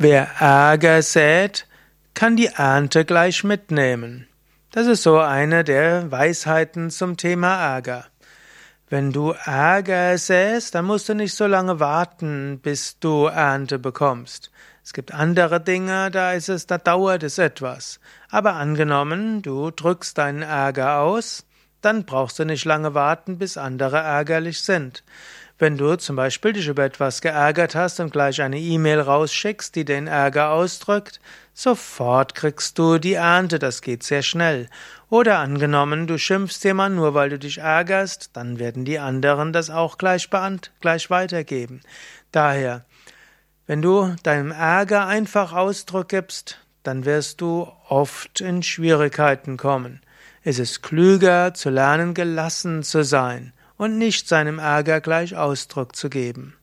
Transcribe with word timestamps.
Wer 0.00 0.28
Ärger 0.38 1.02
sät, 1.02 1.66
kann 2.14 2.36
die 2.36 2.46
Ernte 2.46 3.04
gleich 3.04 3.42
mitnehmen. 3.42 4.28
Das 4.70 4.86
ist 4.86 5.02
so 5.02 5.18
eine 5.18 5.64
der 5.64 6.12
Weisheiten 6.12 6.90
zum 6.90 7.16
Thema 7.16 7.56
Ärger. 7.56 8.06
Wenn 8.88 9.10
du 9.10 9.34
Ärger 9.44 10.16
säst, 10.16 10.76
dann 10.76 10.84
musst 10.84 11.08
du 11.08 11.14
nicht 11.14 11.34
so 11.34 11.48
lange 11.48 11.80
warten, 11.80 12.60
bis 12.62 13.00
du 13.00 13.24
Ernte 13.24 13.80
bekommst. 13.80 14.52
Es 14.84 14.92
gibt 14.92 15.12
andere 15.12 15.60
Dinge, 15.60 16.12
da 16.12 16.32
ist 16.32 16.48
es, 16.48 16.68
da 16.68 16.78
dauert 16.78 17.24
es 17.24 17.38
etwas. 17.38 17.98
Aber 18.30 18.54
angenommen, 18.54 19.42
du 19.42 19.72
drückst 19.72 20.16
deinen 20.16 20.42
Ärger 20.42 21.00
aus, 21.00 21.44
dann 21.80 22.04
brauchst 22.04 22.38
du 22.38 22.44
nicht 22.44 22.64
lange 22.64 22.94
warten, 22.94 23.36
bis 23.36 23.56
andere 23.56 23.98
ärgerlich 23.98 24.62
sind. 24.62 25.02
Wenn 25.60 25.76
du 25.76 25.96
zum 25.96 26.14
Beispiel 26.14 26.52
dich 26.52 26.68
über 26.68 26.84
etwas 26.84 27.20
geärgert 27.20 27.74
hast 27.74 27.98
und 27.98 28.12
gleich 28.12 28.40
eine 28.40 28.60
E-Mail 28.60 29.00
rausschickst, 29.00 29.74
die 29.74 29.84
den 29.84 30.06
Ärger 30.06 30.50
ausdrückt, 30.50 31.20
sofort 31.52 32.36
kriegst 32.36 32.78
du 32.78 32.98
die 32.98 33.14
Ernte, 33.14 33.58
das 33.58 33.82
geht 33.82 34.04
sehr 34.04 34.22
schnell. 34.22 34.68
Oder 35.10 35.38
angenommen, 35.38 36.06
du 36.06 36.16
schimpfst 36.16 36.62
jemand 36.62 36.94
nur 36.94 37.14
weil 37.14 37.30
du 37.30 37.40
dich 37.40 37.58
ärgerst, 37.58 38.30
dann 38.34 38.60
werden 38.60 38.84
die 38.84 39.00
anderen 39.00 39.52
das 39.52 39.68
auch 39.68 39.98
gleich, 39.98 40.30
beant 40.30 40.70
gleich 40.80 41.10
weitergeben. 41.10 41.80
Daher, 42.30 42.84
wenn 43.66 43.82
du 43.82 44.14
deinem 44.22 44.52
Ärger 44.52 45.08
einfach 45.08 45.52
Ausdruck 45.52 46.10
gibst, 46.10 46.60
dann 46.84 47.04
wirst 47.04 47.40
du 47.40 47.66
oft 47.88 48.40
in 48.40 48.62
Schwierigkeiten 48.62 49.56
kommen. 49.56 50.02
Es 50.44 50.60
ist 50.60 50.84
klüger 50.84 51.52
zu 51.52 51.68
lernen, 51.68 52.14
gelassen 52.14 52.84
zu 52.84 53.02
sein 53.02 53.52
und 53.78 53.96
nicht 53.96 54.28
seinem 54.28 54.58
Ärger 54.58 55.00
gleich 55.00 55.34
Ausdruck 55.36 55.96
zu 55.96 56.10
geben. 56.10 56.57